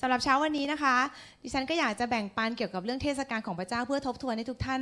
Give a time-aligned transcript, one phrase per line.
[0.00, 0.96] สำหรับเช้าวันนี้นะคะ
[1.42, 4.80] ดิฉันก็อยากจะแบ่งปันเกี่ยวกับเรื่องเทศกาลของพระเจ้าเพื่อทบทวนให้ทุกท่าน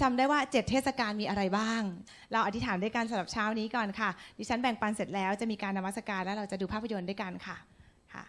[0.00, 1.82] จำได้ว่าเจ็ดเทศกาลมีอะไรบ้าง
[2.32, 7.56] เราอธิษฐานด้วยกันสำหรับเช้านี้ก่อนค่ะ ดิฉันแบ่งปันเสร็จแล้วจะมีการนมัสการแล้วเราจะดูภาพยนตร์ด้วยกันค่ะ
[8.12, 8.24] ค่ะ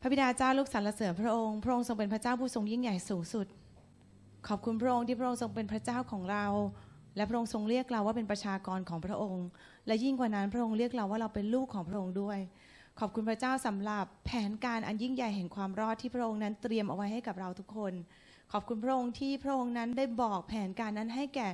[0.00, 3.46] พระบิดาเจ้าลูกสรรเสริญพระองค์ พระองค์ทรงเป็นพระเจ้าผู้ทรงยิ่งใหญ่สูงสุด
[4.48, 6.46] ขอบคุณพระองค์ที่พระองค์ทรงเป็นพระเจ้าของเรา
[7.16, 9.46] และพระองค์ทรงเรียกเราว่าเป็นประชากรของพระองค์
[9.86, 12.38] และยิ่งกว่านั้นพระองค์เรียกเราว่าเราเป็นลูกของพระองค์ด้วย
[13.00, 17.92] ขอบคุณพระเจ้าสำหรับแผนการอันยิ่งใหญ่แห่งความรอดที่พระองค์นั้นเตรียมเอาไว้ให้กับเราทุกคน
[18.52, 21.48] ขอบคุณพระองค์ที่พระองค์นั้นได้บอกแผนการนั้นให้แก่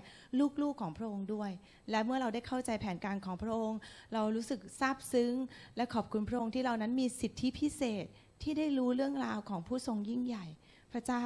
[0.62, 1.50] ลูกๆของพระองค์ด้วย
[1.90, 3.78] และเมื่อเราได้เข้าใจแผนการของพระองค์
[4.12, 5.34] เรารู้สึกซาบซึ้ง
[5.76, 8.04] และขอบคุณพระองค์ที่เรานั้นมีสิทธิพิเศษ
[8.42, 10.46] ที่ได้รู้เรื่องราวของผู้ทรงยิ่งใหญ่
[10.92, 11.24] พระเจ้า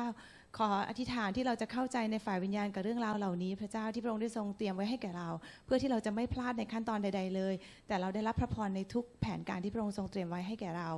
[0.59, 5.29] ขออธิษฐานที่เราจะเข้าใจในฝ่ายวิญญาณกับเรื่องราวเหล่านี้ พระเจ้าที่พระองค์ได้ทรงเตรียมไว้ให้แก่เรา
[5.65, 7.55] เพื่อที่เราจะไม่พลาดในขั้นตอนใด ๆ เลย
[7.89, 10.91] แต่เราได้รับพระพรในทุกแผนการที่พระองค์ทรงเตรียมไว้ให้แก่เรา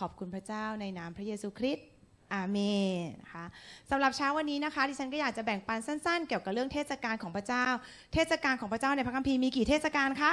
[0.00, 1.86] ขอบคุณพระเจ้าในนามพระเยซูคริสต์
[2.34, 2.58] อาเม
[2.92, 3.44] นนะคะ
[3.90, 7.66] สำหรับเช้าวันนี้นะคะดิฉันก็อยากจะแบ่งปันสั้น ๆ เกี่ยวกับเรื่องเทศกาลของพระเจ้า
[8.14, 10.32] เทศกาลของพระเจ้าในพระคัมภีร์มีกี่เทศกาลคะ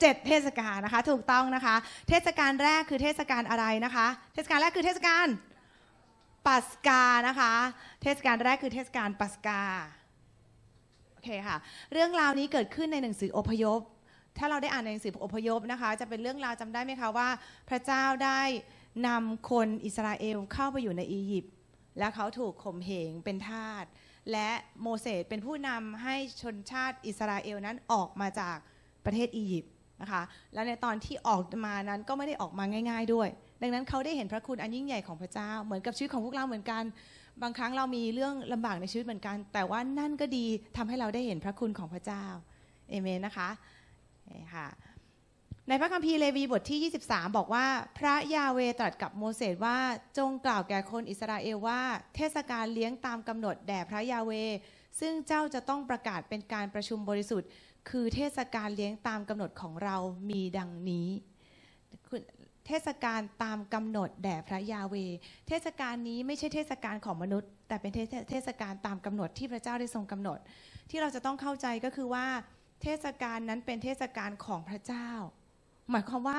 [0.00, 1.76] เจ็ดเทศกาลนะคะถูกต้องนะคะ
[2.08, 5.26] เทศกาลแรกคือเทศกาลอะไรนะคะ เทศกาลแรกคือเทศกาล
[6.46, 7.52] ปัสกานะคะ
[8.02, 9.62] เทศกาลแรกคือเทศกาลปัสกา
[11.12, 11.56] โอเคค่ะ
[11.92, 13.80] เรื่องราวนี้เกิดขึ้นในหนังสืออพยพ
[14.38, 17.28] ถ้าเราได้อ่านในหนังสืออพยพนะคะ จะเป็นเรื่องราวจำได้ไหมคะว่า
[17.68, 18.40] พระเจ้าได้
[19.06, 21.52] นำคนอิสราเอลเข้าไปอยู่ในอียิปต์
[21.98, 23.84] และเขาถูกข่มเหงเป็นทาส
[24.32, 24.50] และ
[24.82, 28.56] โมเสสเป็นผู้นำให้ชนชาติอิสราเอลนั้นออกมาจาก
[29.04, 30.22] ประเทศอียิปต์นะคะ
[30.54, 33.28] และในตอนที่ออกมานั้นก็ไม่ได้ออกมาง่าย ๆด้วย
[33.62, 36.82] ดังนั้นเขาได้เห็นพระคุณอันยิ่งใหญ่ของพระเจ้า เหมือนกับชีวิตของพวกเราเหมือนกัน
[37.42, 42.24] บางครั้งเรามีเรื่องลำบากในชีวิตเหมือนกัน แต่ว่านั่นก็ดีทำให้เราได้เห็นพระคุณของพระเจ้า
[42.90, 43.48] เอเมนนะคะ
[44.54, 44.68] ค่ะ
[45.68, 47.66] ในพระคัมภีร์เลวีบทที่ 23 บอกว่า
[47.98, 49.78] พระยาเวตรัสกับโมเสสว่า
[50.18, 51.80] จงกล่าวแก่คนอิสราเอลว่า
[52.16, 54.32] เทศกาลเลี้ยงตามกำหนดแด่พระยาเว
[55.00, 57.48] ซึ่งเจ้าจะต้องประกาศเป็นการประชุมบริสุทธิ์
[57.88, 59.96] คือเทศกาลเลี้ยงตามกำหนดของเรา
[60.30, 61.08] มีดังนี้
[62.66, 64.94] เทศกาลตามกำหนดแด่พระยาเว
[65.48, 67.92] เทศกาลนี้ไม่ใช่เทศกาลของมนุษย์ แต่เป็น
[68.30, 70.38] เทศกาลตามกำหนดที่พระเจ้าได้ทรงกำหนด
[70.90, 72.26] ที่เราจะต้องเข้าใจก็คือว่า
[72.82, 75.08] เทศกาลนั้นเป็นเทศกาลของพระเจ้า
[75.90, 76.38] หมายความว่า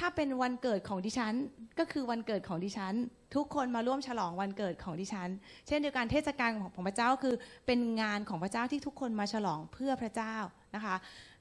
[0.00, 1.34] ถ้าเป็นวันเกิดของดิฉัน
[1.78, 2.94] ก็คือวันเกิดของดิฉัน
[3.34, 5.28] ทุกคนมาร่วมฉลองวันเกิดของดิฉัน
[5.66, 7.34] เช่นเดียวกันเทศกาลของพระเจ้าคือ
[7.66, 10.36] เป็นงานของพระเจ้าที่ทุกคนมาฉลองเพื่อพระเจ้า
[10.74, 10.96] นะคะ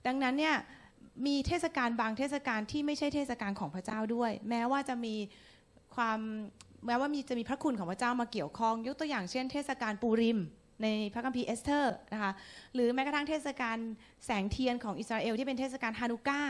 [0.07, 0.55] ดังนั้นเนี่ย
[1.27, 5.15] มีเทศกาลบางเทศกาลที่ไม่ใช่เทศกาลของพระเจ้าด้วย แม้ว่าจะมี
[5.95, 6.19] ความ
[6.87, 10.39] แม้ว่ามีจะมีพระคุณของพระเจ้ามาเกี่ยวข้อง ยกตัวอย่างเช่น เทศกาลปูริม
[10.83, 12.31] ในพระคัมภีร์เอสเธอร์นะคะ
[12.73, 13.77] หรือแม้กระทั่งเทศกาล
[14.25, 16.41] แสงเทียนของอิสราเอลที่เป็นเทศกาลฮานุก้า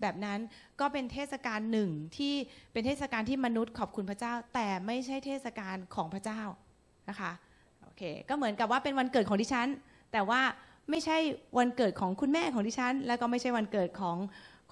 [0.00, 0.40] แบบนั้น
[0.80, 2.34] ก็เป็นเทศกาลหนึ่งที่
[2.72, 6.40] เป็นเทศกาลที่มนุษย์ขอบคุณพระเจ้า แต่ไม่ใช่เทศกาลของพระเจ้า
[7.08, 7.32] นะคะ
[7.82, 9.68] โอเคก็เหมือนกับว่าเป็นวันเกิดของดิฉัน
[10.12, 10.40] แต่ว่า
[10.90, 11.16] ไม่ใช่
[11.58, 14.16] วันเกิดของคุณแม่ของดิฉัน แล้วก็ไม่ใช่วันเกิดของ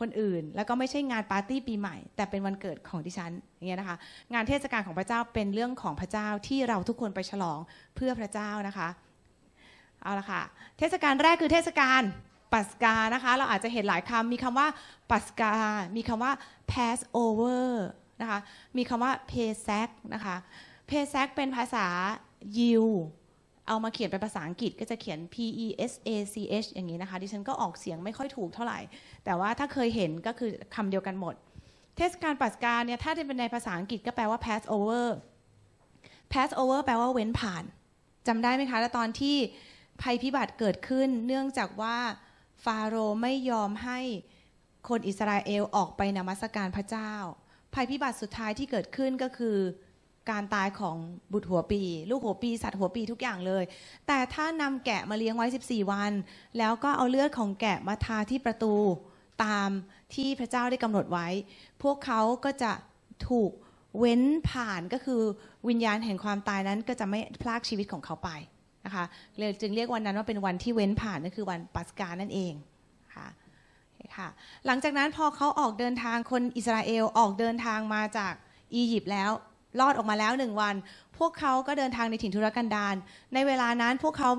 [0.00, 3.96] คนอื่น แล้วก็ไม่ใช่งานปาร์ตี้ปีใหม่ แต่เป็นวันเกิดของดิฉันอย่างเงี้ยนะคะ
[4.34, 7.58] งานเทศกาลของพระเจ้าเป็นเรื่องของพระเจ้าที่เราทุกคนไปฉลอง
[7.96, 8.88] เพื่อพระเจ้านะคะ
[10.02, 10.42] เอาละค่ะ
[10.78, 12.02] เทศกาลแรกคือเทศกาล
[12.52, 14.68] ปัสกานะคะ เราอาจจะเห็นหลายคำมีคำว่า
[15.10, 15.52] ปัสกา
[15.96, 16.32] มีคำว่า
[16.72, 17.68] pass over
[18.20, 18.38] นะคะ
[18.76, 20.36] มีคำว่า pay s a c นะคะ
[20.88, 21.86] pay s a c เป็นภาษา
[22.58, 22.86] ยิว
[23.68, 26.34] เอามาเขียนเป็นภาษาอังกฤษก็จะเขียน P E S A C
[26.64, 28.78] H อย่างนี้นะคะดิฉันก็ออกเสียงไม่ค่อยถูกเท่าไหร่
[29.24, 31.34] แต่ว่าถ้าเคยเห็นก็คือคำเดียวกันหมด
[31.96, 35.06] เทศกาลปัสกาเนี่ยถ้าเป็นในภาษาอังกฤษก็แปลว่า pass over
[36.32, 37.64] pass over แปลว่าเว้นผ่าน
[38.26, 39.36] จำได้ไหมคะแล้วตอนที่
[40.02, 41.96] ภัยพิบัติเกิดขึ้น เนื่องจากว่า
[42.64, 44.00] ฟาโรห์ไม่ยอมให้
[44.88, 47.12] คนอิสราเอลออกไปนมัสการพระเจ้า
[47.74, 49.56] ภัยพิบัติสุดท้ายที่เกิดขึ้นก็คือ
[50.30, 50.96] การตายของ
[51.32, 53.64] บุตรหัวปี ลูกหัวปี สัตว์หัวปีทุกอย่างเลย
[54.06, 56.12] แต่ถ้านำแกะมาเลี้ยงไว้ 14 วัน
[56.58, 58.74] แล้วก็เอาเลือดของแกะมาทาที่ประตู
[59.44, 59.70] ตาม
[60.14, 61.28] ที่พระเจ้าได้กำหนดไว้
[61.82, 62.72] พวกเขาก็จะ
[63.28, 63.50] ถูก
[63.98, 65.22] เว้นผ่านก็คือ
[65.68, 68.30] วิญญาณแห่งความตายนั้นก็จะไม่พลากชีวิตของเขาไป
[68.84, 69.04] นะคะ
[69.38, 72.52] เลยจึงเรียกวันนั้นว่าเป็นวันที่เว้นผ่านนั่นคือวันปัสกานั่นเอง
[73.14, 73.26] ค่ะ
[74.16, 74.28] ค่ะ
[74.66, 78.34] หลังจากนั้นพอเขาออกเดินทางคนอิสราเอลออกเดินทางมาจาก
[78.74, 79.30] อียิปต์แล้ว
[79.80, 80.74] รอดออกมาแล้วหนึ่งวัน
[81.18, 82.94] พวกเขาก็เดินทางในถิ่นทุรกันดาร
[83.34, 84.30] ในเวลานั้นพวกเขา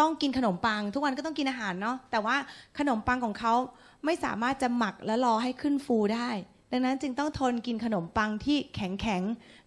[0.00, 2.36] ต้องกินขนมปัง ทุกวันก็ต้องกินอาหารเนาะแต่ว่า
[2.78, 3.54] ขนมปังของเขา
[4.04, 6.30] ไม่สามารถจะหมักและรอให้ขึ้นฟูได้
[6.72, 9.22] ดังนั้นจึงต้องทนกินขนมปังที่แข็งแข็ง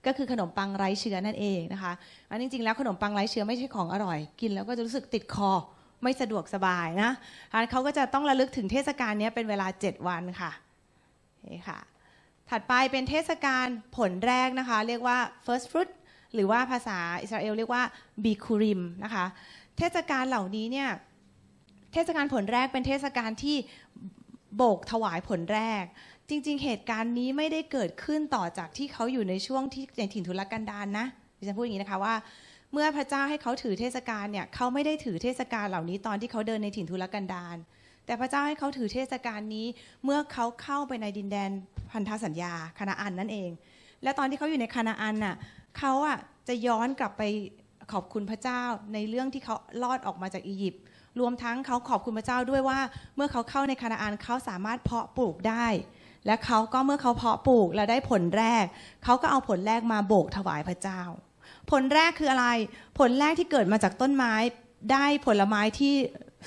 [0.06, 1.94] ก็คือขนมปังไร้เชื้อนั่นเองนะคะ
[2.30, 5.51] อันจริงๆแล้วขนมปังไร้เชื้อไม่ใช่ของอร่อย กินแล้วก็จะรู้สึกติดคอ
[6.04, 7.12] ไม่สะดวกสบายนะ
[7.71, 10.51] เขาก็จะต้องระลึกถึงเทศกาลนี้เป็นเวลา 7 วันค่ะ
[11.68, 11.80] ค่ะ
[12.49, 13.67] ถัดไปเป็นเทศกาล
[13.97, 15.89] ผลแรกนะคะ เรียกว่า first fruit
[16.33, 17.83] หรือว่าภาษาอิสราเอลเรียกว่า
[18.23, 19.25] บิคูริมนะคะ
[19.77, 20.89] เทศกาลเหล่านี้เนี่ย
[21.93, 23.57] เทศกาลผลแรกเป็นเทศกาลที่
[24.55, 25.83] โบกถวายผลแรก
[26.29, 31.05] จริง ๆ เหตุการณ์นี้ไม่ได้เกิดขึ้นต่อจากที่เขาอยู่ในช่วงที่ในถิ่นทุรกันดารนนะ
[31.37, 32.15] ดิฉันพูดอย่างนี้นะคะว่า
[32.73, 37.57] เมื่อพระเจ้าให้เขาถือเทศกาลเนี่ยเขาไม่ได้ถือเทศกาลเหล่านี้ตอนที่เขาเดินในถิ่นทุรกันดาร
[38.09, 39.67] แต่พระเจ้าให้เขาถือเทศกาลนี้
[40.03, 41.51] เมื่อเขาเข้าไปในดินแดน
[41.91, 43.50] พันธสัญญาคณาอันนั่นเอง
[44.03, 45.35] และตอนที่เขาอยู่ในคณาอันน่ะ
[45.77, 46.17] เขาอะ
[46.47, 47.23] จะย้อนกลับไป
[47.91, 48.61] ขอบคุณพระเจ้า
[48.94, 50.81] ในเรื่องที่เขาลอดออกมาจากอียิปต์
[51.19, 52.79] รวมทั้งเขาขอบคุณพระเจ้าด้วยว่า
[53.15, 55.67] เมื่อเขาเข้าในคณาอันเขาสามารถเพาะปลูกได้
[56.25, 58.65] และเขาก็เมื่อเขาเพาะปลูกแล้วได้ผลแรก
[59.03, 61.01] เขาก็เอาผลแรกมาโบกถวายพระเจ้า
[61.71, 62.47] ผลแรกคืออะไร
[63.00, 64.33] ผลแรกที่เกิดมาจากต้นไม้
[64.91, 65.95] ได้ผลไม้ที่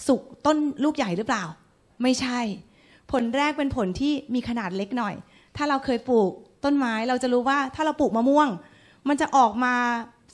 [0.07, 1.45] สุกต้นลูกใหญ่หรือเปล่า
[2.03, 2.41] ไม่ใช่
[3.13, 5.15] ผลแรกเป็นผลที่มีขนาดเล็กหน่อย
[5.57, 6.31] ถ้าเราเคยปลูก
[6.65, 8.49] ต้นไม้เราจะรู้ว่าถ้าเราปลูกมะม่วง
[9.09, 9.75] มันจะออกมา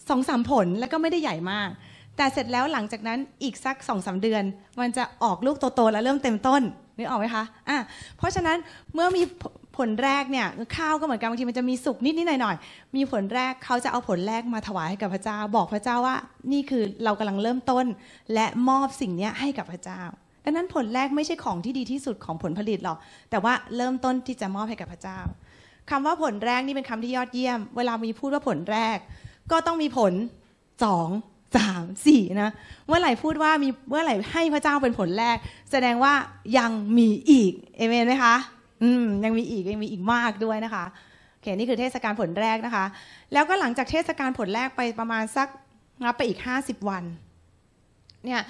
[0.08, 1.68] สองสามผลแล้วก็ไม่ได้ใหญ่มาก
[2.16, 4.42] แต่เสร็จแล้วหลังจากนั้นอีกสักสองสาเดือน
[4.80, 6.62] มันจะออกลูกโตๆแล้วเริ่มเต็มต้น
[6.96, 7.78] นึกออกไหมคะอะ
[8.18, 8.58] เพราะฉะนั้น
[8.94, 9.22] เมื่อมี
[9.78, 10.46] ผลแรกเนี่ย
[10.76, 16.16] ข้าวก็เหมือนกันบางทีมันจะมีสุกนิดๆหน่อยๆมีผลแรกเขาจะเอาผลแรกมาถวายให้กับพระเจ้า บอกพระเจ้าว่า
[16.52, 17.86] นี่คือเรากำลังเริ่มต้น
[18.34, 20.02] และมอบสิ่งนี้ให้กับพระเจ้า
[20.44, 22.98] ดังนั้นผลแรกไม่ใช่ของที่ดีที่สุดของผลผลิตหรอก
[23.30, 25.18] แต่ว่าเริ่มต้นที่จะมอบให้กับพระเจ้า
[25.90, 28.98] คำว่าผลแรกนี่เป็นคำที่ยอดเยี่ยม เวลามีพูดว่าผลแรก
[29.50, 30.12] ก็ต้องมีผล
[30.84, 31.08] สอง
[31.56, 32.50] สามสี่นะ
[32.86, 35.36] เมื่อไหร่พูดว่ามีเมื่อไหร่ให้พระเจ้าเป็นผลแรก
[35.70, 36.12] แสดงว่า
[36.58, 38.34] ยังมีอีกเอเมนไหมคะ
[38.82, 40.84] อืมยังมีอีกยังมีอีกมากด้วยนะคะ
[41.32, 42.84] โอเคนี่คือเทศกาลผลแรกนะคะ
[43.32, 45.48] แล้วก็หลังจากเทศกาลผลแรกไปประมาณสัก
[46.04, 47.04] นับไปอีก 50 วัน
[48.24, 48.42] เนี่ย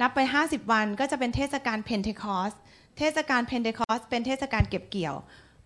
[0.00, 2.52] นับไป 50 วันก็จะเป็นเทศกาลเพนเทคอส
[2.98, 5.16] เทศกาลเพนเทคอสเป็นเทศกาลเก็บเกี่ยว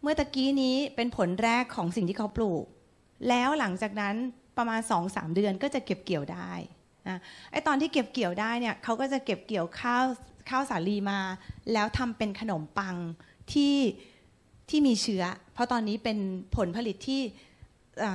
[0.02, 2.64] เมื่อตะกี้นี้เป็นผลแรกของสิ่งที่เขาปลูก
[3.28, 4.14] แล้วหลังจากนั้น
[4.58, 6.52] ประมาณ 2-3 เดือนก็จะเก็บเกี่ยวได้
[7.08, 7.18] นะ
[7.50, 10.04] ไอตอนที่เก็บเกี่ยวได้เนี่ยเขาก็จะเก็บเกี่ยวข้าว
[10.50, 11.20] ข้าวสาลีมา
[11.72, 12.96] แล้วทำเป็นขนมปัง
[13.52, 13.76] ที่
[14.70, 15.24] ที่มีเชื้อ
[15.54, 16.18] เพราะตอนนี้เป็น
[16.56, 17.20] ผลผลิตที่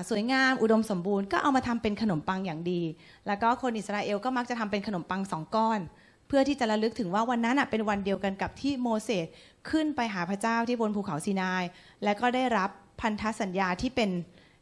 [0.09, 2.81] สวยงามอุดมสมบูรณ์ก็เอามาทำเป็นขนมปังอย่างดี
[3.27, 5.79] แล้วก็คนอิสราเอลก็มักจะทำเป็นขนมปังสองก้อน
[6.27, 9.27] เพื่อที่จะระลึกถึงว่าวันนั้นเป็นวันเดียวกันกับที่โมเสส
[9.69, 11.63] ขึ้นไปหาพระเจ้าที่บนภูเขาซีนาย
[12.03, 12.69] และก็ได้รับ
[13.01, 14.09] พันธสัญญาที่เป็น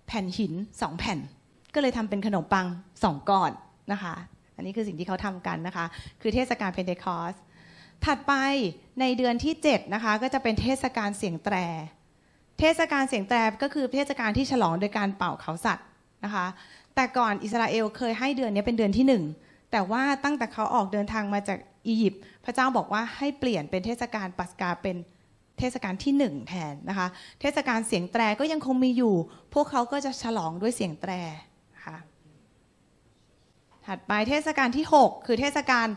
[0.07, 1.19] แผ่นหินสองแผ่น
[1.74, 2.65] ก็เลยทำเป็นขนมปัง
[3.03, 3.51] สองก้อน
[3.91, 4.13] นะคะ
[4.56, 5.85] อันนี้คือสิ่งที่เขาทำกันนะคะ
[6.21, 7.35] คือเทศกาลเพนเทคอส
[8.06, 8.33] ถัดไป
[9.00, 11.56] ในเดือนที่ 7 นะคะ ก็จะเป็นเทศกาลเสียงแตร
[12.59, 15.86] เทศกาลเสียงแตรก็คือเทศกาลที่ฉลองโดยการเป่าเขาสัตว์
[16.24, 16.45] นะคะ
[16.95, 21.57] แต่ก่อนอิสราเอลเคยให้เดือนนี้เป็นเดือนที่ 1 แต่ว่าตั้งแต่เขาออกเดินทางมาจาก
[21.88, 24.98] อียิปต์พระเจ้าบอกว่าให้เปลี่ยนเป็นเทศกาลปัสกาเป็น
[25.59, 27.07] เทศกาลที่ 1 แทนนะคะ
[27.42, 29.15] เทศกาลเสียงแตรก็ยังคงมีอยู่
[29.53, 31.12] พวกเขาก็จะฉลองด้วยเสียงแตร
[31.86, 31.98] ค่ะ
[33.86, 35.88] ถัดไปเทศกาลที่ 6 คือเทศกาล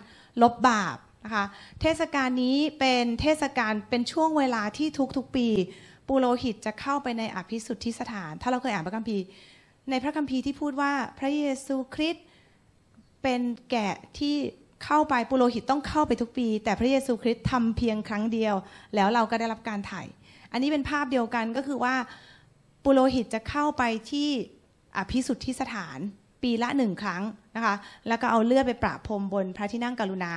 [0.42, 1.44] ลบบาป นะคะ
[1.80, 5.48] เทศกาลนี้เป็นเทศกาลเป็นช่วงเวลาที่ทุกๆปี
[6.08, 9.24] ปุโรหิตจะเข้าไปในอภิสุทธิสถาน ถ้าเราเคยอ่านพระคัมภีร์
[9.90, 12.24] ในพระคัมภีร์ที่พูดว่าพระเยซูคริสต์
[13.22, 13.40] เป็น
[13.70, 14.36] แกะที่
[14.84, 18.54] เข้าไปปุโรหิตต้องเข้าไปทุกปี แต่พระเยซูคริสต์ทำเพียงครั้งเดียว
[18.94, 20.02] แล้วเราก็ได้รับการไถ่
[20.52, 21.94] อันนี้เป็นภาพเดียวกันก็คือว่า
[22.84, 24.28] ปุโรหิตจะเข้าไปที่
[24.96, 25.98] อภิสุทธิสถาน
[26.42, 27.22] ปีละหนึ่งครั้ง
[27.56, 27.74] นะคะ
[28.08, 30.34] แล้วก็เอาเลือดไปประพรมบนพระที่นั่งกรุณา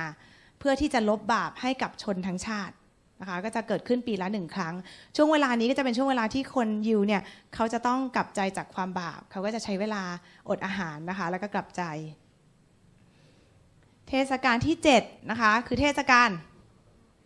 [0.58, 2.74] เพื่อที่จะลบบาปให้กับชนทั้งชาติ
[3.20, 4.74] นะคะก็จะเกิดขึ้นปีละหนึ่งครั้ง
[5.16, 7.22] ช่วงเวลานี้ก็จะเป็นช่วงเวลาที่คนยิวเนี่ย
[7.54, 10.02] เขาจะต้องกลับใจจากความบาป เขาก็จะใช้เวลา
[10.48, 11.82] อดอาหารนะคะ แล้วก็กลับใจ
[14.08, 16.30] เทศกาลที่7นะคะคือเทศกาล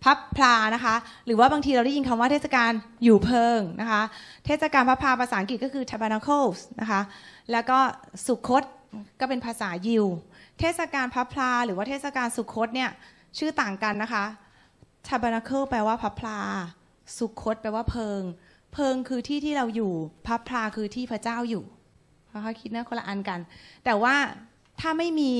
[0.04, 0.94] พับพลานะคะ
[1.26, 2.70] หรือว่าบางทีเราได้ยินคำว่าเทศกาล
[3.04, 4.02] อยู่เพิงนะคะ
[4.46, 7.00] เทศกาลพับพลาภาษาอังกฤษก็คือ tabernacles นะคะ
[7.52, 7.78] แล้วก็
[8.26, 8.64] สุคต
[9.20, 10.06] ก็เป็นภาษายิว
[10.60, 12.90] เทศกาลพับพลาหรือว่าเทศกาลสุคตเนี่ย
[13.38, 14.24] ชื่อต่างกันนะคะ
[15.06, 16.38] tabernacle แปลว่าพับพลา
[17.16, 18.20] สุคตแปลว่าเพิง
[18.72, 19.92] เพิงคือที่ที่เราอยู่
[20.26, 21.64] พับพลาคือที่พระเจ้าอยู่
[22.28, 23.40] เขาคิดนะคนละอันกัน
[23.84, 24.14] แต่ว่า
[24.80, 25.32] ถ้าไม่มี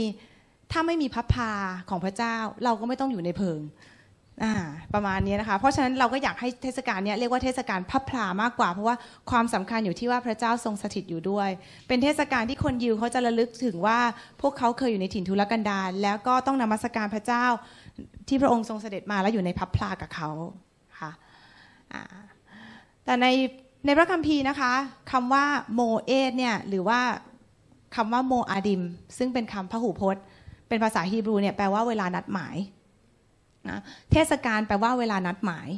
[0.72, 1.50] ถ้าไม่มีพับพลา
[1.90, 3.60] ของพระเจ้า เราก็ไม่ต้องอยู่ในเพิง
[4.94, 8.96] ประมาณนี้นะคะ เพราะฉะนั้นเราก็อยากให้เทศกาลนี้เรียกว่าเทศกาลพับพลามากกว่า เพราะว่า
[9.30, 11.50] ความสำคัญอยู่ที่ว่าพระเจ้าทรงสถิตอยู่ด้วย
[11.88, 13.98] เป็นเทศกาลที่คนยิวเขาจะระลึกถึงว่า
[14.40, 17.44] พวกเขาเคยอยู่ในถิ่นทุรกันดารแล้วก็ต้องนมัสการพระเจ้า
[18.28, 20.30] ที่พระองค์ทรงเสด็จมาแล้วอยู่ในพับพลากับเขา
[21.00, 21.10] ค่ะ
[23.04, 23.26] แต่ใน
[23.86, 24.72] ในพระคัมภีร์นะคะ
[25.12, 25.44] คำว่า
[25.74, 27.00] โมเอสเนี่ยหรือว่า
[27.96, 28.82] คำว่าโมอาดิม
[29.18, 30.22] ซึ่งเป็นคำพหูพจน์
[30.68, 32.56] เป็นภาษาฮีบรูเนี่ยแปลว่าเวลานัดหมาย
[33.68, 33.80] นะ
[34.12, 35.68] เทศกาลแปลว่าเวลานัดหมาย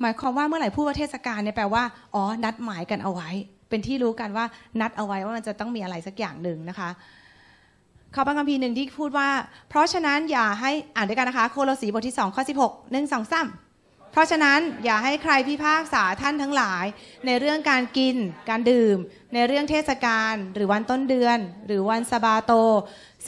[0.00, 1.82] หมายความว่าเมื่อไหร่พูดว่าเทศกาลเนี่ยแปลว่า
[2.14, 3.30] อ๋อนัดหมายกันเอาไว้
[3.68, 4.44] เป็นที่รู้กันว่า
[4.80, 6.90] นัดเอาไว้ว่ามันจะต้องมีอะไรสักอย่างหนึ่งนะคะ
[8.14, 9.30] ข้อบางคัมภีร์หนึ่งที่พูดว่า
[9.68, 16.84] เพราะฉะนั้นอย่าให้อ่านด้วยกันนะคะ โคโลสีบทที่2ข้อ16 1 2 3 เพราะฉะนั้นอย่าให้ใครพิพากษาท่านทั้งหลาย
[17.26, 18.16] ในเรื่องการกิน
[18.48, 18.96] การดื่ม
[19.34, 22.52] ในเรื่องเทศกาลหรือวันต้นเดือน หรือวันสบาโต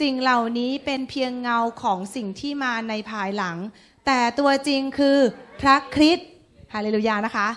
[0.01, 3.57] สิ่งเหล่านี้เป็นเพียงเงาของสิ่งที่มาในภายหลัง
[4.05, 5.17] แต่ตัวจริงคือ
[5.61, 6.27] พระคริสต์
[6.73, 7.49] ฮาเลลูยานะคะ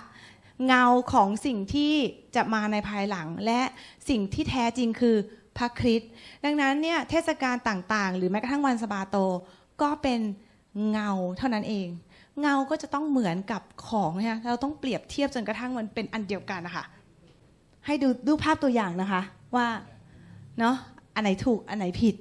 [0.66, 1.94] เงาของสิ่งที่
[2.36, 3.60] จะมาในภายหลังและ
[4.08, 5.16] สิ่งที่แท้จริงคือ
[5.58, 6.10] พระคริสต์
[6.44, 9.16] ดังนั้นเนี่ยเทศกาลต่างๆ หรือแม้กระทั่งวันสบาโต
[9.82, 10.20] ก็เป็น
[10.90, 11.88] เงาเท่านั้นเอง
[12.40, 16.84] เงาก็จะต้องเหมือนกับของนะเราต้องเปรียบเทียบจนกระทั่งมันเป็นอันเดียวกันนะคะ
[17.86, 19.22] ให้ดูดูภาพตัวอย่างนะคะ
[19.56, 19.66] ว่า
[20.58, 20.76] เนาะ
[21.14, 22.14] อันไหนถูกอันไหนผิด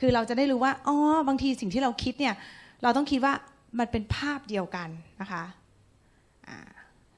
[0.00, 0.96] คือเราจะได้รู้ว่าอ๋อ
[1.28, 2.34] บางทีสิ่งที่เราคิดเนี่ย
[2.82, 3.34] เราต้องคิดว่า
[3.78, 4.88] มันเป็นภาพเดียวกัน
[5.20, 5.42] นะคะ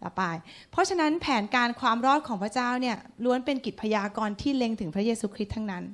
[0.04, 0.22] ต่อไป
[0.70, 5.84] เพราะฉะนั้นแผนการความรอดของพระเจ้าเนี่ยล้วนเป็นกิจพยากรณ์ที่เล็งถึงพระเยซูคริสต์ทั้งนั้น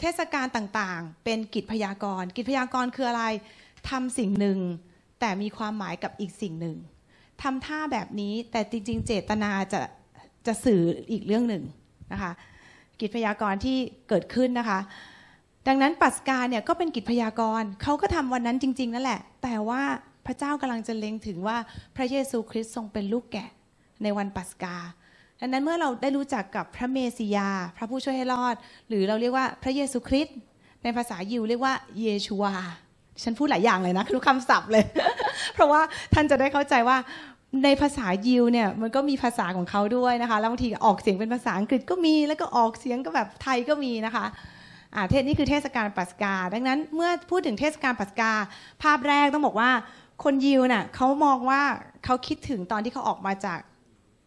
[0.00, 3.24] เทศกาลต่างๆ เป็นกิจพยากรณ์ กิจพยากรณ์คืออะไร
[3.90, 4.58] ทำสิ่งหนึ่ง
[5.20, 6.76] แต่มีความหมายกับอีกสิ่งหนึ่ง
[7.42, 9.80] ทำท่าแบบนี้แต่จริงๆ เจตนาจะ
[10.46, 11.62] จะสื่ออีกเรื่องหนึ่ง
[12.12, 12.32] นะคะ
[13.00, 13.76] กิจพยากรณ์ที่
[14.08, 14.80] เกิดขึ้นนะคะ
[15.68, 19.82] ดังนั้นปัสกาเนี่ยก็เป็นกิจพยากรณ์เขาก็ทำวันนั้นจริง ๆ นั่นแหละ แต่ว่า
[20.26, 21.56] พระเจ้ากำลังจะเล็งถึงว่า
[21.96, 23.50] พระเยซูคริสต์ทรงเป็นลูกแกะ
[24.02, 24.76] ในวันปัสกา
[25.40, 28.54] ดังนั้นเมื่อเราได้รู้จักกับพระเมสสิยา พระผู้ช่วยให้รอด
[28.88, 30.36] หรือเราเรียกว่าพระเยซูคริสต์
[30.82, 32.54] ในภาษายิวเรียกว่าเยชูวา
[33.22, 34.84] ฉันพูดหลายอย่างเลยนะคือคำศัพท์เลย
[35.54, 35.80] เพราะว่า
[36.14, 36.96] ท่านจะได้เข้าใจว่า
[37.64, 44.24] ในภาษายิวเนี่ยมันก็มีภาษาของเขาด้วยนะคะแล้วบางทีออกเสียงเป็นภาษาอังกฤษก็มี แล้วก็ออกเสียงก็แบบไทยก็มีนะคะ
[44.94, 48.32] อ่าเทศนี้คือเทศกาลปัสกา ดังนั้นเมื่อพูดถึงเทศกาลปัสกา
[48.82, 49.70] ภาพแรกต้องบอกว่า
[50.22, 51.62] คนยิวน่ะเขามองว่า
[52.04, 53.60] เขาคิดถึงตอนที่เขาออกมาจาก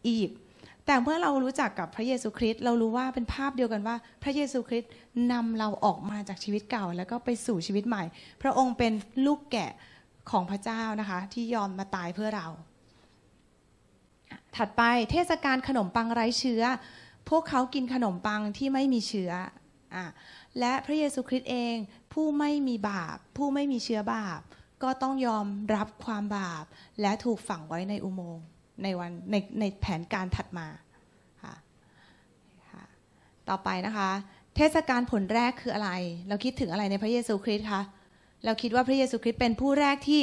[0.05, 0.39] อียิปต์
[0.85, 4.91] แต่เมื่อเรารู้จักกับพระเยซูคริสต์เรารู้ว่าเป็นภาพเดียวกันว่า พระเยซูคริสต์
[5.31, 8.03] นำเราออกมาจากชีวิตเก่า แล้วก็ไปสู่ชีวิตใหม่
[8.41, 8.93] พระองค์เป็น
[9.25, 9.71] ลูกแกะ
[10.31, 12.47] ของพระเจ้านะคะ ที่ยอมมาตายเพื่อเรา
[14.55, 16.63] ถัดไปเทศกาลขนมปังไร้เชื้อ
[17.29, 19.31] พวกเขากินขนมปังที่ไม่มีเชื้อ
[19.95, 19.97] อ
[20.59, 21.75] และพระเยซูคริสต์เอง
[22.13, 24.41] ผู้ไม่มีบาป ผู้ไม่มีเชื้อบาป
[24.83, 26.65] ก็ต้องยอมรับความบาป
[27.01, 28.45] และถูกฝังไว้ในอุโมงค์
[28.83, 30.67] ในวันในในแผนการถัดมา
[31.43, 31.53] ค่ะ
[33.49, 34.09] ต่อไปนะคะ
[34.55, 35.91] เทศกาลผลแรกคืออะไร
[36.27, 37.81] เราคิดถึงอะไรในพระเยซูคริสต์คะ
[38.45, 40.21] เราคิดว่าพระเยซูคริสต์เป็นผู้แรกที่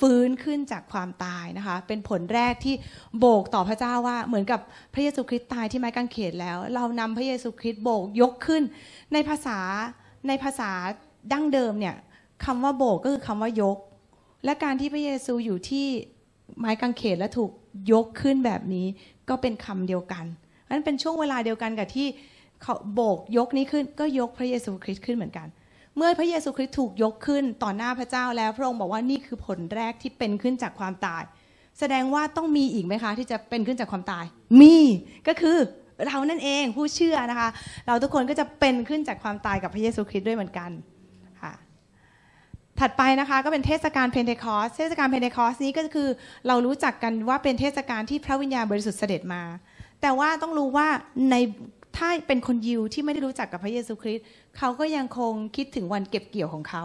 [0.00, 2.74] ฟื้นขึ้นจากความตายนะคะ เป็นผลแรกที่
[3.18, 4.60] โบกต่อพระเจ้าว่า เหมือนกับ
[4.94, 8.62] พระเยซูคริสต์ตายที่ไม้กางเขนแล้ว เรานำพระเยซูคริสต์โบกยกขึ้น
[9.12, 9.58] ในภาษา
[10.28, 10.70] ในภาษา
[11.32, 11.96] ดั้งเดิมเนี่ย
[12.44, 13.78] คำว่าโบกก็คือคำว่ายก
[14.44, 15.86] และการที่พระเยซูอยู่ที่
[16.58, 17.50] ไม้กางเขนและถูก
[17.92, 18.86] ยกขึ้นแบบนี้
[19.28, 20.24] ก็เป็นคำเดียวกัน
[20.70, 22.06] นั้นเป็นช่วงเวลาเดียวกันกับที่
[22.62, 25.48] เขาโบกยกนี้ขึ้นก็ยกพระเยซูคริสต์ขึ้นเหมือนกัน
[25.96, 31.22] เมื่อพระเยซูคริสต์ถูกยกขึ้นต่อหน้าพระเจ้าแล้วพระองค์บอกว่านี่คือผลแรกที่เป็นขึ้นจากความตาย
[31.78, 34.24] แสดงว่าต้องมีอีกไหมคะ ที่จะเป็นขึ้นจากความตาย
[34.60, 34.76] มี
[35.28, 35.58] ก็คือ
[36.06, 37.48] เรานั่นเองผู้เชื่อนะคะ
[37.86, 40.70] เราทุกคนก็จะเป็นขึ้นจากความตายกับพระเยซูคริสต์ด้วยเหมือนกัน
[42.80, 46.08] ถัดไปนะคะก็เป็นเทศกาลเพนเทคอส เทศกาลเพนเทคอสนี้ก็คือ
[46.46, 49.42] เรารู้จักกันว่าเป็นเทศกาลที่พระวิญญาณบริสุทธิ์เสด็จมา
[50.02, 50.88] แต่ว่าต้องรู้ว่า
[51.30, 51.34] ใน
[51.96, 54.24] ถ้าเป็นคนยิวที่ไม่ได้รู้จักกับพระเยซูคริสต์
[54.56, 56.84] เขาก็ยังคงคิดถึงวันเก็บเกี่ยวของเขา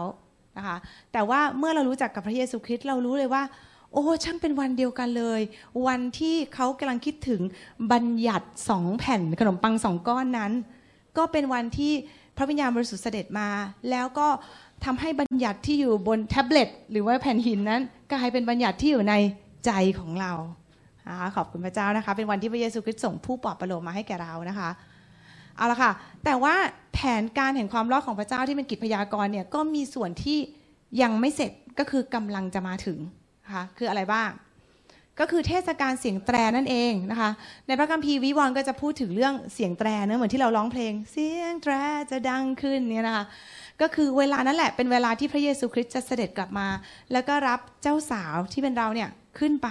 [0.56, 0.76] นะคะ
[1.12, 3.42] แต่ว่าเมื่อเรารู้จักกับพระเยซูคริสต์เรารู้เลยว่า
[3.92, 5.40] โอ้ช่างเป็นวันเดียวกันเลย
[5.86, 7.40] วันที่เขากำลังคิดถึง
[7.92, 10.52] บัญญัติสองแผ่นขนมปังสองก้อนนั้น
[11.16, 11.92] ก็เป็นวันที่
[12.40, 13.48] ระวิญญาณบริสุทธิ์เสด็จมา
[13.90, 14.28] แล้วก็
[14.84, 17.82] ทำให้บัญญัติที่อยู่บนแท็บเล็ตหรือว่าแผ่นหินนั้น
[18.12, 19.14] กลายเป็นบัญญัติที่อยู่ใน
[19.66, 19.70] ใจ
[20.00, 20.32] ของเรา
[21.36, 24.70] ขอบคุณพระเจ้านะคะ เป็นวันที่พระเยซูคริสต์ส่งผู้ปลอบประโลมมาให้แก่เรานะคะ
[25.56, 25.92] เอาละค่ะ
[26.24, 26.54] แต่ว่า
[26.94, 30.38] แผนการแห่งความรอดของพระเจ้าที่เป็นกิจพยากรณ์เนี่ยก็มีส่วนที่
[31.02, 32.98] ยังไม่เสร็จก็คือกำลังจะมาถึง
[33.44, 34.30] นะคะคืออะไรบ้าง
[35.20, 37.30] ก็คือเทศกาลเสียงแตรนั่นเองนะคะ
[37.66, 41.72] ในพระคัมภีร์วิวรณ์ก็จะพูดถึงเรื่องเสียงแตรเนะเหมือนที่เราร้องเพลง เสียงแตร
[42.10, 43.24] จะดังขึ้นเนี่ยนะคะ
[43.80, 46.68] ก็คือเวลานั้นแหละเป็นเวลาที่พระเยซูคริสต์จะเสด็จกลับมา
[47.12, 49.08] แล้วก็รับเจ้าสาวที่เป็นเราเนี่ย
[49.38, 49.68] ขึ้นไป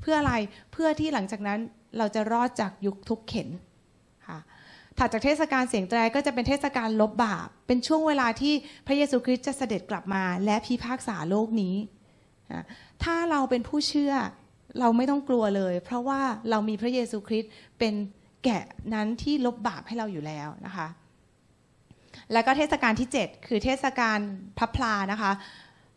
[0.00, 0.34] เพื่ออะไร
[0.72, 1.58] เพื่อที่หลังจากนั้น
[1.98, 3.48] เราจะรอดจากยุคทุกเข็น
[4.26, 4.38] ค่ะ
[4.98, 8.54] ถัดจากเทศกาลเสียงแตรก็จะเป็นเทศกาลลบบาป เป็นช่วงเวลาที่
[8.86, 11.74] พระเยซูคริสต์จะเสด็จกลับมา และพิพากษาโลกนี้
[13.04, 14.14] ถ้าเราเป็นผู้เชื่อ
[14.80, 17.94] เราไม่ต้องกลัวเลย เพราะว่าเรามีพระเยซูคริสต์เป็น
[18.44, 18.64] แกะ
[18.94, 20.88] นั้นที่ลบบาปให้เราอยู่แล้วนะคะ
[22.32, 24.18] แล้วก็เทศกาลที่ 7 คือเทศกาล
[24.58, 25.32] พระพลานะคะ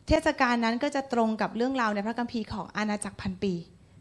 [0.08, 3.54] เทศกาลนั้นก็จะตรงกับเรื่องราวในพระคัมภีร์ของอาณาจักรพันปี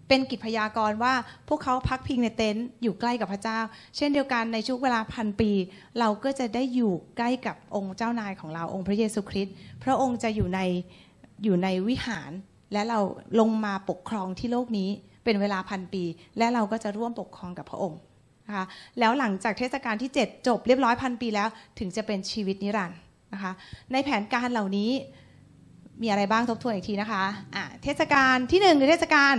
[0.09, 1.15] เป็นกิจพยากรณ์ว่า
[1.49, 3.59] พวกเขาพักพิงในเต็นท์อยู่ใกล้กับพระเจ้า
[3.97, 5.51] เช่นเดียวกันในช่วงเวลาพันปี
[5.99, 9.55] เราก็จะได้อยู่ใกล้กับองค์เจ้านายของเราองค์พระเยซูคริสต์
[9.85, 10.61] พระองค์จะอยู่ใน
[11.45, 12.31] อยู่ในวิหาร
[12.73, 12.99] และเรา
[13.41, 14.89] ลงมาปกครองที่โลกนี้
[15.25, 16.05] เป็นเวลาพันปี
[16.39, 18.01] และเราก็จะร่วมปกครองกับพระองค์
[18.47, 18.65] นะคะ
[18.99, 21.49] แล้วหลังจากเทศกาลที่ 7 จบเรียบร้อยพันปีแล้ว
[21.79, 22.99] ถึงจะเป็นชีวิตนิรันดร์
[23.33, 23.53] นะคะ
[23.93, 24.91] ในแผนการเหล่านี้
[26.03, 29.35] มีอะไรบ้างทบทวนอีกทีนะคะะเทศกาลที่1คือเทศกาล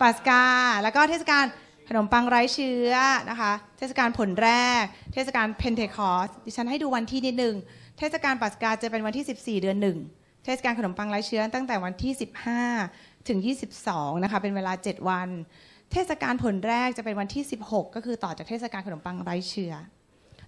[0.00, 0.42] ปัสกา
[0.82, 1.44] แล้วก็เทศกาล
[1.88, 2.92] ขนมปังไร้เชื้อ
[3.30, 4.82] นะคะ เทศกาลผลแรก
[5.12, 7.54] เทศกาลเพนเทคอสดิฉันให้ดูวันที่นิดหนึ่ง
[7.98, 9.98] เทศกาลปัสกาจะเป็นวันที่ 14 เดือนหนึ่ง
[10.44, 12.12] เทศกาลขนมปังไร้เชื้อตั้งแต่วันที่
[12.70, 13.38] 15 ถึง
[13.80, 15.28] 22 นะคะ เป็นเวลา 7 วัน
[15.92, 19.74] เทศกาลผลแรกจะเป็นวันที่ 16 ก็คือต่อจากเทศกาลขนมปังไร้เชื้อ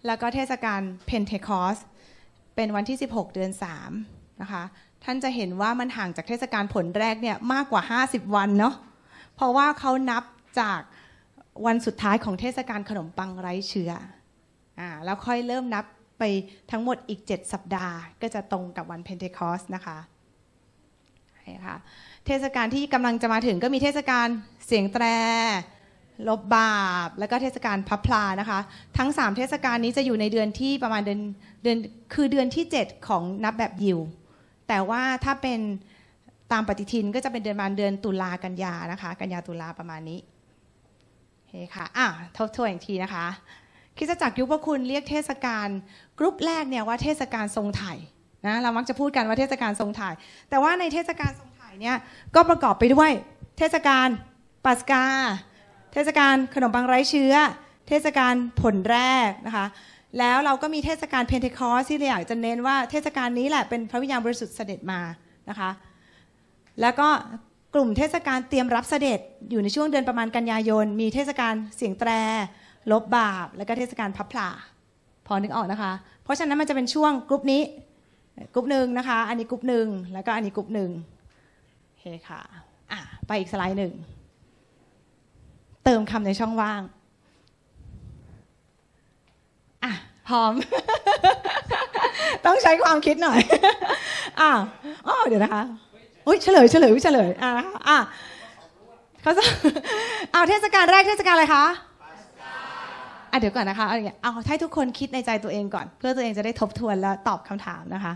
[0.06, 1.78] แล้วก็เทศกาลเพนเทคอส
[2.56, 3.50] เป็นวันที่ 16 เดือน
[3.96, 4.62] 3 นะคะ
[5.04, 8.74] ท่านจะเห็นว่ามันห่างจากเทศกาลผลแรกเนี่ยมากกว่า 50 วันเนาะ
[9.34, 10.24] เพราะว่าเขานับ
[10.60, 10.80] จาก
[11.66, 13.90] วันสุดท้ายของเทศกาลขนมปังไร้เชื้อ
[14.80, 15.84] อ่าแล้วค่อยเริ่มนับ
[16.22, 16.26] ไป
[16.70, 19.98] ทั้งหมดอีก 7 สัปดาห์ ก็จะตรงกับวันเพนเทคอสนะคะ
[21.66, 21.76] ค่ะ
[22.26, 24.26] เทศกาลที่กำลังจะมาถึงก็มีเทศกาล
[24.66, 25.04] เสียงแตร
[26.28, 28.60] ลบบาป แล้วก็เทศกาลพับพลานะคะ
[28.98, 31.20] ทั้ง 3 เทศกาลนี้จะอยู่ในเดือนที่ประมาณเดือน
[31.62, 31.78] เดือน
[32.14, 33.98] คือเดือนที่ 7 ของนับแบบยิว
[34.68, 35.60] แต่ว่าถ้าเป็น
[36.52, 40.20] ตามปฏิทินก็จะเป็นเดือนประมาณเดือนตุลากันยานะคะ กันยาตุลาประมาณนี้
[41.34, 43.26] โอเคค่ะอะทบทวนอีกทีนะคะ
[43.98, 45.68] คริสตจักรยุคพระคุณเรียกเทศกาล
[46.22, 47.92] รุ๊ปแรกเนี่ยว่าเทศกาลทรงไถ่
[48.46, 50.08] นะเรามักจะพูดกันว่าเทศกาลทรงไถ่
[50.50, 51.96] แต่ว่าในเทศกาลทรงไถ่เนี่ย
[52.34, 53.10] ก็ประกอบไปด้วย
[53.58, 54.08] เทศกาล
[54.64, 55.04] ปัสกา
[55.92, 57.34] เทศกาลขนมปังไร้เชื้อ
[57.88, 58.98] เทศกาลผลแร
[59.28, 59.66] กนะคะ
[60.18, 65.00] แล้วเราก็มีเทศกาลเพนเทคอสที่เราอยากจะเน้นว่าเทศกาลนี้แหละเป็นพระวิญญาณบริสุทธิ์เสด็จมา
[65.48, 65.70] นะคะ
[66.80, 67.08] แล้วก็
[67.74, 72.10] กลุ่มเทศกาลเตรียมรับเสด็จอยู่ในช่วงเดือนประมาณกันยายน มีเทศกาลเสียงแตร
[72.92, 74.48] ลบบาป แล้วก็เทศกาลพลับพลา
[75.26, 77.62] พอนึกออกนะคะ เพราะฉะนั้นมันจะเป็นช่วงกลุ่มนี้
[78.54, 80.90] กลุ่มหนึ่งนะคะ อันนี้กลุ่มหนึ่งแล้วก็อันนี้กลุ่มหนึ่ง
[81.84, 82.40] โอเคค่ะ
[82.92, 83.92] อะ ไปอีกสไลด์หนึ่ง
[85.84, 86.82] เติมคำในช่องว่าง
[89.84, 89.92] อะ
[90.28, 90.52] พร้อม
[92.44, 93.40] ต้องใช้ความคิดหน่อย
[94.40, 94.50] อะ
[95.06, 95.62] อ๋อเดี๋ยวนะคะ
[96.26, 97.50] อุ้ยเฉลยเฉลยเฉลยอะ
[97.88, 97.98] อะ
[99.22, 99.42] เขาจะ
[100.32, 101.64] เอาเทศกาลแรกเทศกาลอะไรคะ
[103.32, 108.12] อะเดี๋ยวก่อนนะคะเอาอย่างเอาให้ทุกคนคิดในใจตัวเองก่อน เพื่อตัวเองจะได้ทบทวนแล้วตอบคำถามนะคะ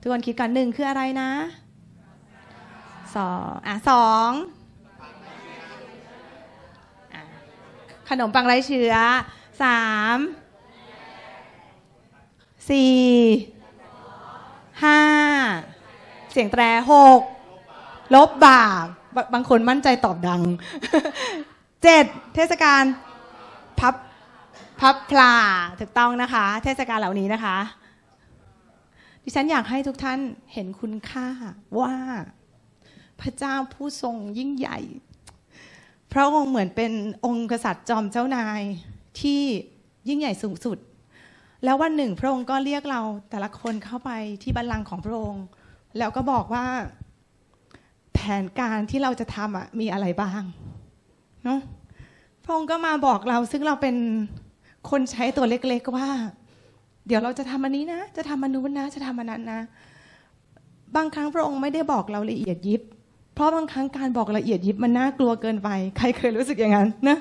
[0.00, 1.30] ทุกคนคิดก่อนหนึ่งคืออะไรนะ
[3.16, 4.30] สองอะสอง
[8.08, 8.94] ขนมปังไร้เชื้อ
[9.62, 9.82] สา
[10.16, 10.18] ม
[12.70, 12.98] สี่
[14.82, 15.00] ห้า
[16.32, 17.20] เสียงแตรหก
[18.14, 18.86] ลบบาป
[19.34, 20.42] บางคนมั่นใจตอบดัง
[21.82, 22.82] เจ็ดเทศกาล
[23.80, 23.94] พับ
[24.80, 25.32] พับพลา
[25.78, 27.56] ถูกต้องนะคะ เทศกาลเหล่านี้นะคะ
[29.22, 30.18] ดิฉันอยากให้ทุกท่าน
[30.52, 31.28] เห็นคุณค่า
[31.80, 31.94] ว่า
[33.20, 34.78] พระเจ้าผู้ทรงยิ่งใหญ่
[36.12, 36.92] พระองค์เหมือนเป็น
[37.26, 38.60] องค์กษัตริย์จอมเจ้านาย
[39.20, 39.42] ที่
[40.08, 40.78] ยิ่งใหญ่สูงสุด
[41.64, 44.10] แล้ววันหนึ่งพระองค์ก็เรียกเราแต่ละคนเข้าไป
[44.42, 45.44] ที่บัลลังก์ของพระองค์
[45.98, 46.66] แล้วก็บอกว่า
[48.14, 50.42] แผนการที่เราจะทำอะมีอะไรบ้าง
[51.44, 51.60] เนาะ
[52.48, 53.96] ระองค์ก็มาบอกเราซึ่งเราเป็น
[54.90, 56.08] คนใช้ตัวเล็กๆว่า
[57.06, 59.60] เดี๋ยวเราจะทำอันนี้นะ จะทำอันนู้นนะ จะทำอันนั้นนะ
[60.96, 62.82] บางครั้งพระองค์ไม่ได้บอกเราละเอียดยิบ
[63.34, 67.18] เพราะบางครั้งการบอกละเอียดยิบมันน่ากลัวเกินไป ใครเคยรู้สึกอย่างนั้นนะ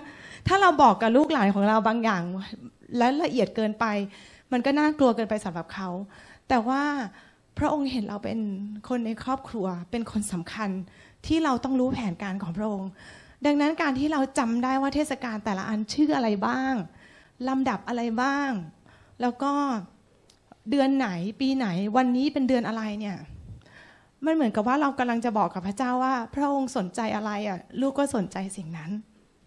[0.47, 2.23] ถ้าเราบอกกับลูกหลานของเราบางอย่าง
[2.97, 3.85] และละเอียดเกินไป
[4.51, 5.89] มันก็น่ากลัวเกินไปสำหรับเขา
[6.49, 6.81] แต่ว่า
[7.57, 8.39] พระองค์เห็นเราเป็น
[8.89, 10.69] คนในครอบครัว เป็นคนสำคัญ
[11.25, 12.89] ที่เราต้องรู้แผนการของพระองค์
[13.45, 16.73] ดังนั้นการที่เราจำได้ว่าเทศกาลแต่ละอันชื่ออะไรบ้าง
[17.47, 18.49] ลำดับอะไรบ้าง
[19.21, 19.53] แล้วก็
[20.69, 21.09] เดือนไหน
[21.41, 23.17] ปีไหนวันนี้เป็นเดือนอะไรเนี่ย
[24.25, 28.91] มันเหมือนกับว่าเรากำลังจะบอกกับพระเจ้าว่า พระองค์สนใจอะไรอะลูกก็สนใจสิ่งนั้น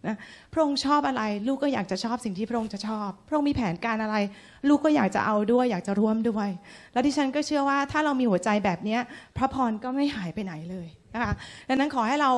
[0.06, 0.16] นะ
[0.52, 4.16] พระองค์ชอบอะไร ลูกก็อยากจะชอบสิ่งที่พระองค์จะชอบ พระองค์มีแผนการอะไร
[4.68, 6.48] ลูกก็อยากจะเอาด้วย อยากจะร่วมด้วย
[6.92, 8.98] แล้วที่ฉันก็เชื่อว่าถ้าเรามีหัวใจแบบนี้
[9.36, 11.32] พระพรก็ไม่หายไปไหนเลยนะคะ
[11.68, 12.30] ดังนั้นขอให้เรา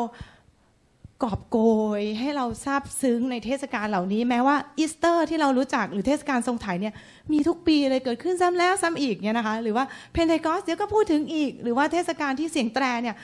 [1.23, 1.59] กอบโก
[2.01, 6.95] ยให้เราซาบซึ้งในเทศกาลเหล่านี้ แม้ว่าอีสเตอร์ที่เรารู้จักหรือเทศกาลทรงไถ่เนี่ย
[7.33, 13.17] มีทุกปีเลยเกิดขึ้นซ้ำแล้วซ้ำอีกเนี่ยนะคะ หรือว่าเพนเทคอสเดี๋ยวก็พูดถึงอีก หรือว่าเทศกาลที่เสียงแตรเนี่ย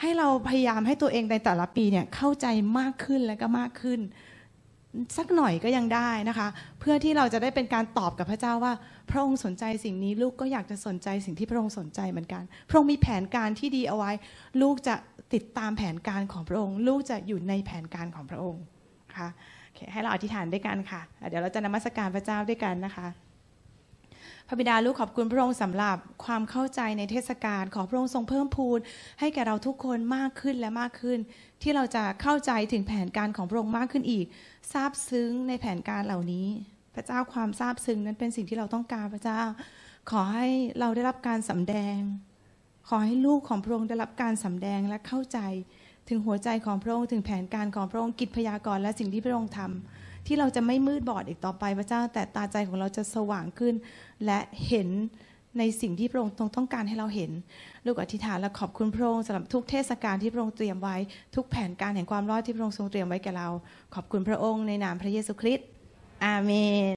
[0.00, 2.46] ให้เราพยายามให้ตัวเองในแต่ละปีเนี่ยเข้าใจ
[2.78, 4.00] มากขึ้นและก็มากขึ้น
[5.16, 6.48] สักหน่อยก็ยังได้นะคะ
[6.80, 8.72] เพื่อที่เราจะได้เป็นการตอบกับพระเจ้าว่า
[9.10, 14.10] พระองค์สนใจสิ่งนี้ลูกก็อยากจะสนใจสิ่งที่พระองค์สนใจเหมือนกัน พระองค์มีแผนการที่ดีเอาไว้
[14.62, 14.94] ลูกจะ
[15.34, 18.62] ติดตามแผนการของพระองค์ ลูกจะอยู่ในแผนการของพระองค์
[19.16, 19.28] ค่ะ
[19.92, 23.06] ให้เราอธิษฐานด้วยกันค่ะ เดี๋ยวเราจะนมัสการพระเจ้าด้วยกันนะคะ
[24.48, 28.78] พระบิดาลูกขอบคุณพระองค์สำหรับความเข้าใจในเทศกาลขอพระองค์ทรงเพิ่มพูน
[29.20, 31.18] ให้แก่เราทุกคนมากขึ้นและมากขึ้น
[31.62, 34.26] ที่เราจะเข้าใจถึงแผนการของพระองค์มากขึ้นอีก
[34.72, 36.46] ซาบซึ้งในแผนการเหล่านี้
[36.94, 39.42] พระเจ้าความซาบซึ้งนั้นเป็นสิ่งที่เราต้องการพระเจ้า
[40.10, 40.48] ขอให้
[40.80, 41.98] เราได้รับการสำแดง
[42.88, 45.38] ขอให้ลูกของพระองค์ได้รับการสำแดงและเข้าใจ
[46.08, 53.74] ถึงหัวใจของพระองค์ถึงแผนการของพระองค์กิจพยากรณ์และสิ่งที่พระองค์ทำ ที่เราจะไม่มืดบอดอีกต่อไปพระเจ้า แต่ตาใจของเราจะสว่างขึ้น
[54.26, 54.88] และเห็น
[55.58, 57.30] ในสิ่งที่พระองค์ทรงต้องการให้เราเห็น
[57.86, 60.96] ลูกอธิษฐานและขอบคุณพระองค์สำหรับทุกเทศกาลที่พระองค์เตรียมไว้
[61.34, 63.48] ทุกแผนการแห่งความรอดที่พระองค์ทรงเตรียมไว้แก่เรา
[63.94, 65.66] ขอบคุณพระองค์ในนามพระเยซูคริสต์
[66.24, 66.52] อาเม
[66.92, 66.94] น